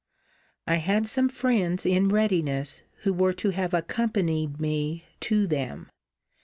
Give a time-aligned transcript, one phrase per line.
[0.65, 5.91] I had some friends in readiness, who were to have accompanied me to them.